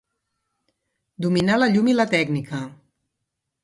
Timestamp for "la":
1.61-1.69, 2.01-2.09